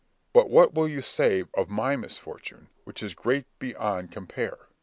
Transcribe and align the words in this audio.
But 0.33 0.49
what 0.49 0.73
will 0.73 0.87
you 0.87 1.01
say 1.01 1.45
of 1.53 1.69
my 1.69 1.95
misfortune, 1.95 2.69
which 2.85 3.03
is 3.03 3.13
great 3.13 3.45
beyond 3.59 4.11
compare? 4.11 4.67